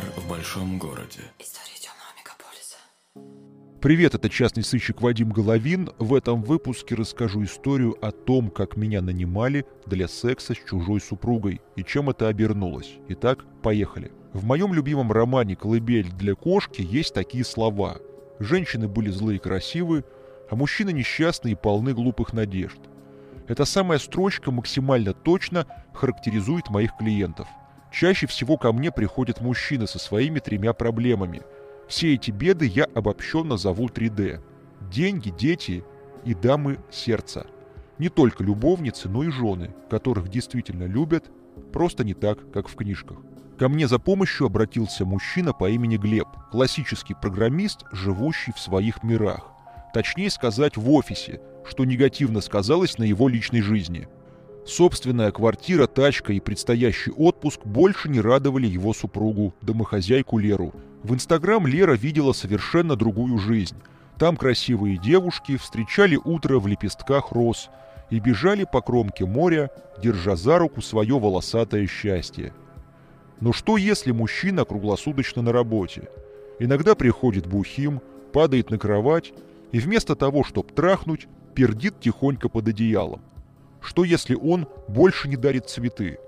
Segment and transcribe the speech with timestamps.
[0.00, 1.20] Пожар в большом городе.
[1.38, 2.76] История темного мегаполиса.
[3.80, 5.90] Привет, это частный сыщик Вадим Головин.
[5.98, 11.60] В этом выпуске расскажу историю о том, как меня нанимали для секса с чужой супругой
[11.76, 12.94] и чем это обернулось.
[13.08, 14.12] Итак, поехали.
[14.32, 17.98] В моем любимом романе «Колыбель для кошки» есть такие слова.
[18.38, 20.04] Женщины были злые и красивы,
[20.50, 22.78] а мужчины несчастные и полны глупых надежд.
[23.48, 27.48] Эта самая строчка максимально точно характеризует моих клиентов.
[27.90, 31.42] Чаще всего ко мне приходят мужчины со своими тремя проблемами.
[31.88, 34.40] Все эти беды я обобщенно зову 3D.
[34.90, 35.84] Деньги, дети
[36.24, 37.46] и дамы сердца.
[37.98, 41.30] Не только любовницы, но и жены, которых действительно любят,
[41.72, 43.18] просто не так, как в книжках.
[43.58, 49.52] Ко мне за помощью обратился мужчина по имени Глеб, классический программист, живущий в своих мирах.
[49.92, 54.08] Точнее сказать, в офисе, что негативно сказалось на его личной жизни.
[54.66, 60.72] Собственная квартира, тачка и предстоящий отпуск больше не радовали его супругу, домохозяйку Леру.
[61.02, 63.76] В Инстаграм Лера видела совершенно другую жизнь.
[64.18, 67.70] Там красивые девушки встречали утро в лепестках роз
[68.10, 69.70] и бежали по кромке моря,
[70.02, 72.52] держа за руку свое волосатое счастье.
[73.40, 76.10] Но что если мужчина круглосуточно на работе?
[76.58, 79.32] Иногда приходит бухим, падает на кровать
[79.72, 83.22] и вместо того, чтобы трахнуть, пердит тихонько под одеялом.
[83.80, 86.18] Что если он больше не дарит цветы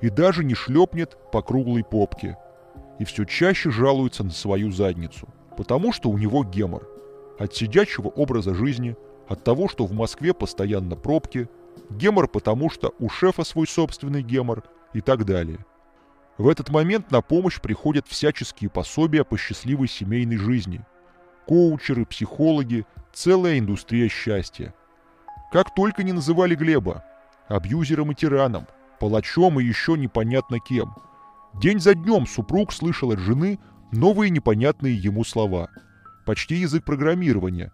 [0.00, 2.36] и даже не шлепнет по круглой попке
[2.98, 6.88] и все чаще жалуется на свою задницу, потому что у него гемор.
[7.38, 11.48] От сидячего образа жизни, от того, что в Москве постоянно пробки,
[11.88, 15.64] гемор потому что у шефа свой собственный гемор и так далее.
[16.36, 20.84] В этот момент на помощь приходят всяческие пособия по счастливой семейной жизни.
[21.46, 24.74] Коучеры, психологи, целая индустрия счастья.
[25.50, 27.04] Как только не называли Глеба.
[27.48, 28.68] Абьюзером и тираном,
[29.00, 30.94] палачом и еще непонятно кем.
[31.54, 33.58] День за днем супруг слышал от жены
[33.90, 35.68] новые непонятные ему слова.
[36.24, 37.72] Почти язык программирования.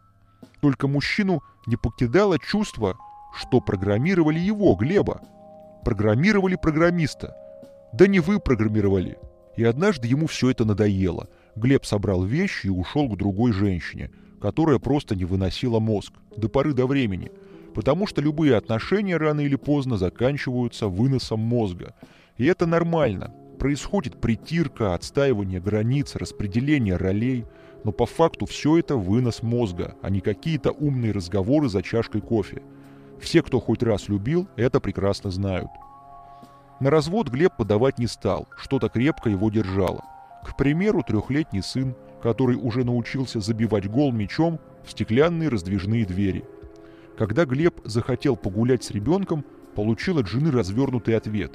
[0.62, 2.96] Только мужчину не покидало чувство,
[3.34, 5.20] что программировали его, Глеба.
[5.84, 7.36] Программировали программиста.
[7.92, 9.18] Да не вы программировали.
[9.58, 11.28] И однажды ему все это надоело.
[11.54, 16.14] Глеб собрал вещи и ушел к другой женщине, которая просто не выносила мозг.
[16.38, 17.30] До поры до времени–
[17.76, 21.94] потому что любые отношения рано или поздно заканчиваются выносом мозга.
[22.38, 23.34] И это нормально.
[23.58, 27.44] Происходит притирка, отстаивание границ, распределение ролей,
[27.84, 32.62] но по факту все это вынос мозга, а не какие-то умные разговоры за чашкой кофе.
[33.20, 35.68] Все, кто хоть раз любил, это прекрасно знают.
[36.80, 40.02] На развод Глеб подавать не стал, что-то крепко его держало.
[40.46, 46.42] К примеру, трехлетний сын, который уже научился забивать гол мячом в стеклянные раздвижные двери–
[47.16, 49.44] когда Глеб захотел погулять с ребенком,
[49.74, 51.52] получил от жены развернутый ответ,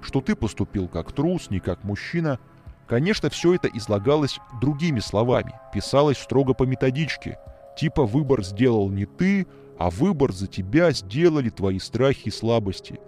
[0.00, 2.38] что ты поступил как трус, не как мужчина.
[2.86, 7.38] Конечно, все это излагалось другими словами, писалось строго по методичке,
[7.78, 9.46] типа «выбор сделал не ты,
[9.78, 13.00] а выбор за тебя сделали твои страхи и слабости».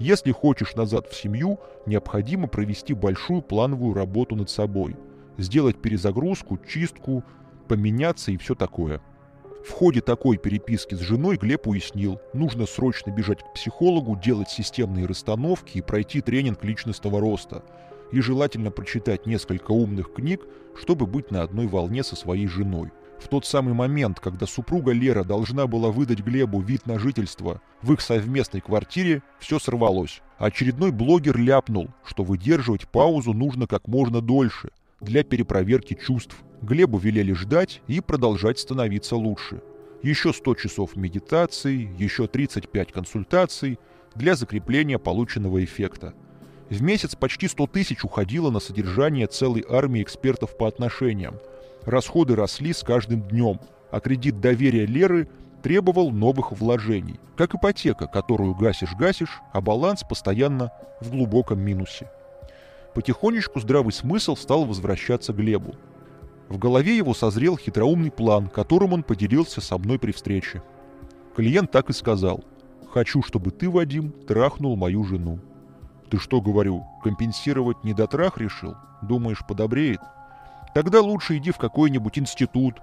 [0.00, 4.96] Если хочешь назад в семью, необходимо провести большую плановую работу над собой,
[5.38, 7.24] сделать перезагрузку, чистку,
[7.66, 9.00] поменяться и все такое–
[9.64, 15.06] в ходе такой переписки с женой Глеб уяснил, нужно срочно бежать к психологу, делать системные
[15.06, 17.62] расстановки и пройти тренинг личностного роста.
[18.12, 22.90] И желательно прочитать несколько умных книг, чтобы быть на одной волне со своей женой.
[23.18, 27.92] В тот самый момент, когда супруга Лера должна была выдать Глебу вид на жительство в
[27.92, 30.22] их совместной квартире, все сорвалось.
[30.38, 34.70] Очередной блогер ляпнул, что выдерживать паузу нужно как можно дольше
[35.00, 36.36] для перепроверки чувств.
[36.62, 39.62] Глебу велели ждать и продолжать становиться лучше.
[40.02, 43.78] Еще 100 часов медитации, еще 35 консультаций
[44.14, 46.14] для закрепления полученного эффекта.
[46.70, 51.36] В месяц почти 100 тысяч уходило на содержание целой армии экспертов по отношениям.
[51.84, 53.60] Расходы росли с каждым днем,
[53.90, 55.28] а кредит доверия Леры
[55.62, 60.70] требовал новых вложений, как ипотека, которую гасишь-гасишь, а баланс постоянно
[61.00, 62.08] в глубоком минусе.
[62.94, 65.74] Потихонечку здравый смысл стал возвращаться Глебу.
[66.48, 70.62] В голове его созрел хитроумный план, которым он поделился со мной при встрече.
[71.36, 72.42] Клиент так и сказал.
[72.90, 75.38] «Хочу, чтобы ты, Вадим, трахнул мою жену».
[76.10, 78.74] «Ты что, говорю, компенсировать недотрах решил?
[79.02, 80.00] Думаешь, подобреет?»
[80.74, 82.76] «Тогда лучше иди в какой-нибудь институт,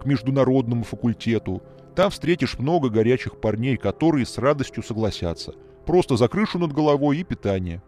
[0.00, 1.60] к международному факультету.
[1.96, 5.54] Там встретишь много горячих парней, которые с радостью согласятся.
[5.84, 7.82] Просто за крышу над головой и питание.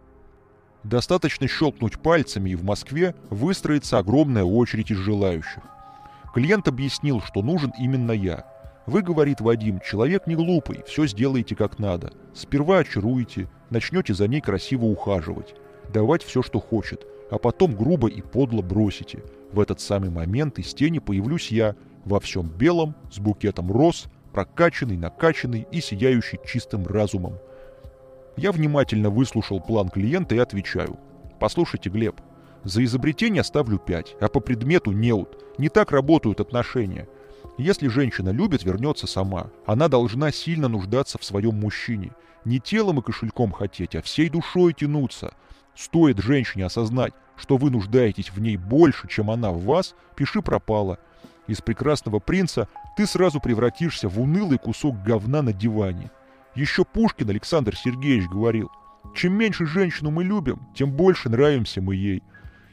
[0.85, 5.63] Достаточно щелкнуть пальцами, и в Москве выстроится огромная очередь из желающих.
[6.35, 8.47] Клиент объяснил, что нужен именно я.
[8.87, 12.13] Вы, говорит Вадим, человек не глупый, все сделаете как надо.
[12.35, 15.55] Сперва очаруете, начнете за ней красиво ухаживать,
[15.93, 17.07] давать все, что хочет.
[17.31, 19.23] а потом грубо и подло бросите.
[19.53, 24.97] В этот самый момент из тени появлюсь я, во всем белом, с букетом роз, прокачанный,
[24.97, 27.39] накачанный и сияющий чистым разумом.
[28.41, 30.99] Я внимательно выслушал план клиента и отвечаю.
[31.39, 32.23] Послушайте, Глеб,
[32.65, 35.45] за изобретение ставлю 5, а по предмету неуд.
[35.59, 37.07] Не так работают отношения.
[37.59, 39.49] Если женщина любит, вернется сама.
[39.67, 42.13] Она должна сильно нуждаться в своем мужчине.
[42.47, 45.35] Не телом и кошельком хотеть, а всей душой тянуться.
[45.77, 50.99] Стоит женщине осознать, что вы нуждаетесь в ней больше, чем она в вас, пиши пропало.
[51.47, 56.11] Из прекрасного принца ты сразу превратишься в унылый кусок говна на диване.
[56.55, 58.71] Еще Пушкин Александр Сергеевич говорил,
[59.15, 62.23] чем меньше женщину мы любим, тем больше нравимся мы ей.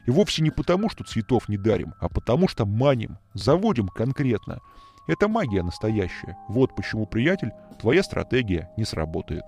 [0.06, 4.60] И вовсе не потому, что цветов не дарим, а потому что маним, заводим конкретно.
[5.08, 6.38] Это магия настоящая.
[6.48, 9.44] Вот почему, приятель, твоя стратегия не сработает.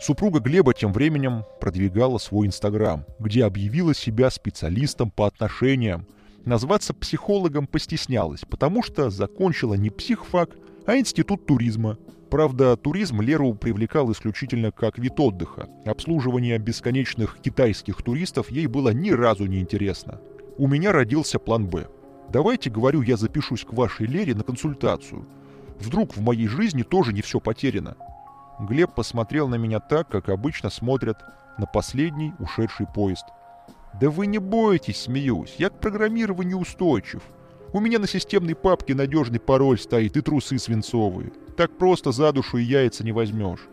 [0.00, 6.06] Супруга Глеба тем временем продвигала свой Инстаграм, где объявила себя специалистом по отношениям.
[6.44, 10.50] Назваться психологом постеснялась, потому что закончила не психфак,
[10.86, 11.96] а институт туризма.
[12.34, 15.68] Правда, туризм Леру привлекал исключительно как вид отдыха.
[15.86, 20.20] Обслуживание бесконечных китайских туристов ей было ни разу не интересно.
[20.58, 21.86] У меня родился план «Б».
[22.30, 25.28] Давайте, говорю, я запишусь к вашей Лере на консультацию.
[25.78, 27.96] Вдруг в моей жизни тоже не все потеряно.
[28.58, 31.18] Глеб посмотрел на меня так, как обычно смотрят
[31.56, 33.26] на последний ушедший поезд.
[34.00, 37.22] «Да вы не бойтесь, смеюсь, я к программированию устойчив.
[37.74, 41.32] У меня на системной папке надежный пароль стоит и трусы свинцовые.
[41.56, 43.66] Так просто за душу и яйца не возьмешь».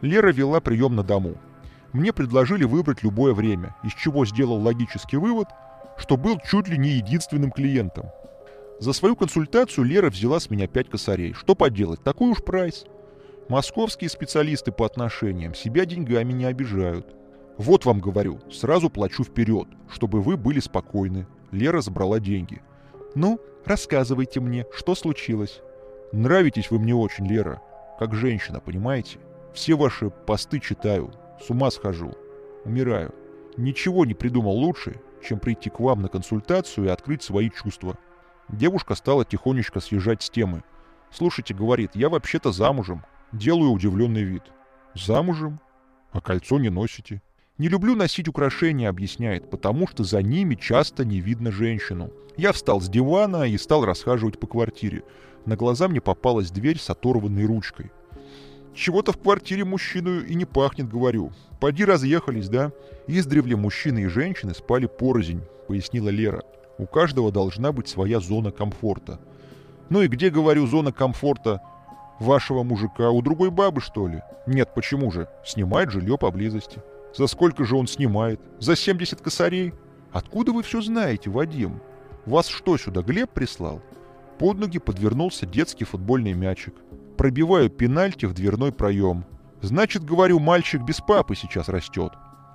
[0.00, 1.34] Лера вела прием на дому.
[1.92, 5.48] Мне предложили выбрать любое время, из чего сделал логический вывод,
[5.98, 8.06] что был чуть ли не единственным клиентом.
[8.78, 11.32] За свою консультацию Лера взяла с меня пять косарей.
[11.32, 12.84] Что поделать, такой уж прайс.
[13.48, 17.08] Московские специалисты по отношениям себя деньгами не обижают.
[17.58, 21.26] Вот вам говорю, сразу плачу вперед, чтобы вы были спокойны.
[21.50, 22.62] Лера забрала деньги.
[23.14, 25.60] Ну, рассказывайте мне, что случилось.
[26.12, 27.60] Нравитесь вы мне очень, Лера.
[27.98, 29.18] Как женщина, понимаете?
[29.52, 31.12] Все ваши посты читаю.
[31.44, 32.14] С ума схожу.
[32.64, 33.14] Умираю.
[33.56, 37.98] Ничего не придумал лучше, чем прийти к вам на консультацию и открыть свои чувства.
[38.48, 40.62] Девушка стала тихонечко съезжать с темы.
[41.10, 43.04] «Слушайте,— говорит,— я вообще-то замужем.
[43.32, 44.42] Делаю удивленный вид.
[44.94, 45.60] Замужем?
[46.12, 47.22] А кольцо не носите?
[47.60, 52.10] Не люблю носить украшения, объясняет, потому что за ними часто не видно женщину.
[52.38, 55.02] Я встал с дивана и стал расхаживать по квартире.
[55.44, 57.92] На глаза мне попалась дверь с оторванной ручкой.
[58.74, 61.32] Чего-то в квартире мужчину и не пахнет, говорю.
[61.60, 62.72] Поди разъехались, да?
[63.06, 66.42] Издревле мужчины и женщины спали порознь, пояснила Лера.
[66.78, 69.20] У каждого должна быть своя зона комфорта.
[69.90, 71.60] Ну и где, говорю, зона комфорта
[72.20, 74.22] Вашего мужика у другой бабы, что ли?
[74.46, 75.26] Нет, почему же?
[75.42, 76.82] Снимает жилье поблизости.
[77.16, 78.40] За сколько же он снимает?
[78.58, 79.72] За 70 косарей?
[80.12, 81.80] Откуда вы все знаете, Вадим?
[82.26, 83.82] Вас что сюда, Глеб прислал?
[84.38, 86.74] Под ноги подвернулся детский футбольный мячик.
[87.16, 89.24] Пробиваю пенальти в дверной проем.
[89.60, 92.12] Значит, говорю, мальчик без папы сейчас растет.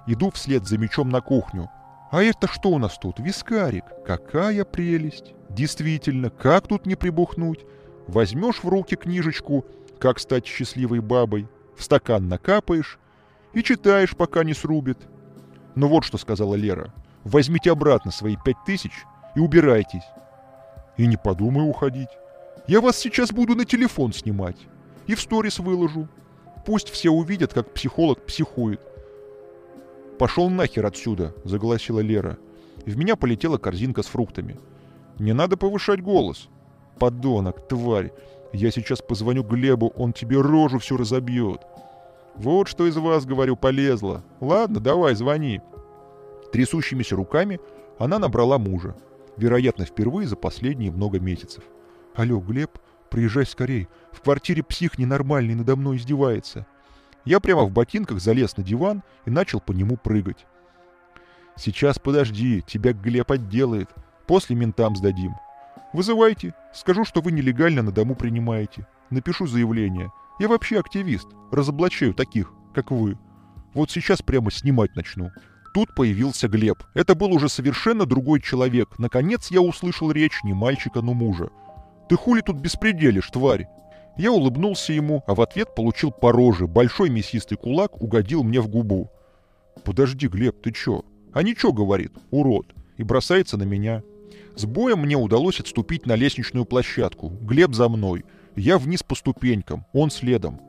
[0.07, 1.69] Иду вслед за мячом на кухню.
[2.12, 3.19] А это что у нас тут?
[3.19, 3.86] Вискарик.
[4.06, 5.34] Какая прелесть.
[5.50, 7.66] Действительно, как тут не прибухнуть?
[8.08, 9.66] Возьмешь в руки книжечку
[10.00, 13.00] «Как стать счастливой бабой», в стакан накапаешь
[13.55, 15.00] и читаешь, пока не срубит.
[15.74, 16.93] Ну вот что сказала Лера.
[17.24, 18.91] Возьмите обратно свои пять тысяч
[19.35, 20.03] и убирайтесь.
[20.97, 22.09] И не подумай уходить.
[22.67, 24.57] Я вас сейчас буду на телефон снимать.
[25.07, 26.07] И в сторис выложу.
[26.65, 28.81] Пусть все увидят, как психолог психует.
[30.19, 32.38] «Пошел нахер отсюда!»– заголосила Лера.
[32.85, 34.59] В меня полетела корзинка с фруктами.
[35.19, 36.50] «Не надо повышать голос
[37.00, 38.12] подонок, тварь.
[38.53, 41.62] Я сейчас позвоню Глебу, он тебе рожу всю разобьет.
[42.36, 44.24] Вот что из вас, говорю, полезло.
[44.42, 45.62] Ладно, давай, звони.
[46.51, 47.60] Трясущимися руками
[47.98, 48.96] она набрала мужа.
[49.38, 51.63] Вероятно, впервые за последние много месяцев.
[52.13, 52.77] Алло, Глеб,
[53.10, 53.88] приезжай скорей.
[54.12, 56.65] В квартире псих ненормальный надо мной издевается.
[57.25, 60.46] Я прямо в ботинках залез на диван и начал по нему прыгать.
[61.58, 63.89] Сейчас подожди, тебя Глеб отделает.
[64.27, 65.34] После ментам сдадим.
[65.94, 66.54] Вызывайте.
[66.74, 68.88] Скажу, что вы нелегально на дому принимаете.
[69.10, 70.12] Напишу заявление.
[70.39, 71.27] Я вообще активист.
[71.51, 73.18] Разоблачаю таких, как вы.
[73.74, 75.32] Вот сейчас прямо снимать начну.
[75.74, 76.84] Тут появился Глеб.
[76.94, 78.98] Это был уже совершенно другой человек.
[78.98, 81.50] Наконец я услышал речь не мальчика, но мужа.
[82.08, 83.68] «Ты хули тут беспределишь, тварь?»
[84.18, 86.68] Я улыбнулся ему, а в ответ получил по роже.
[86.68, 89.12] Большой мясистый кулак угодил мне в губу.
[89.84, 94.04] «Подожди, Глеб, ты чё?» «А ничего,— говорит,— урод!» И бросается на меня.
[94.56, 97.27] С боем мне удалось отступить на лестничную площадку.
[97.42, 98.24] Глеб за мной.
[98.55, 100.62] Я вниз по ступенькам, он следом.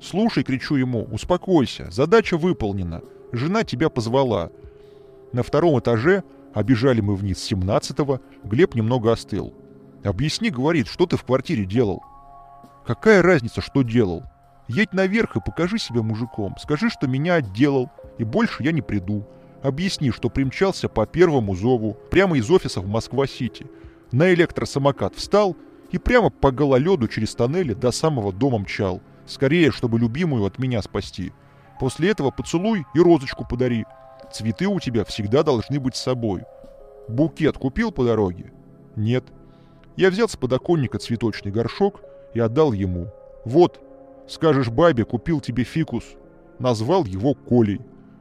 [0.00, 3.02] «Слушай»,— кричу ему,— «успокойся, задача выполнена.
[3.32, 4.50] Жена тебя позвала».
[5.32, 9.54] На втором этаже, обижали мы вниз с 17-го, Глеб немного остыл.
[10.04, 12.02] «Объясни,— говорит,— что ты в квартире делал?»
[12.84, 14.24] «Какая разница, что делал?
[14.68, 16.56] Едь наверх и покажи себя мужиком.
[16.60, 19.24] Скажи, что меня отделал, и больше я не приду.
[19.62, 23.66] Объясни, что примчался по первому зову, прямо из офиса в Москва-Сити.
[24.10, 25.56] На электросамокат встал
[25.92, 29.00] и прямо по гололеду через тоннели до самого дома мчал.
[29.26, 31.32] Скорее, чтобы любимую от меня спасти.
[31.78, 33.84] После этого поцелуй и розочку подари.
[34.32, 36.42] Цветы у тебя всегда должны быть с собой.
[37.08, 38.52] Букет купил по дороге?
[38.96, 39.24] Нет.
[39.96, 42.00] Я взял с подоконника цветочный горшок
[42.34, 43.12] и отдал ему.
[43.44, 43.80] Вот,
[44.26, 46.04] скажешь бабе, купил тебе фикус.
[46.58, 47.80] Назвал его Колей.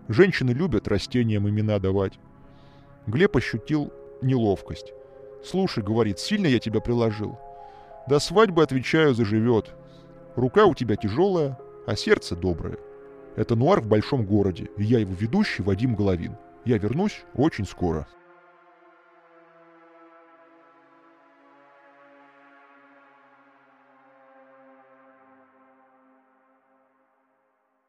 [0.09, 2.19] Женщины любят растениям имена давать.
[3.07, 4.93] Глеб ощутил неловкость.
[5.43, 7.39] «Слушай,— говорит,— сильно я тебя приложил.
[8.08, 9.74] До свадьбы, отвечаю, заживет.
[10.36, 12.77] Рука у тебя тяжелая, а сердце доброе.
[13.36, 16.38] Это нуар в большом городе, и я его ведущий Вадим Головин.
[16.65, 18.08] Я вернусь очень скоро».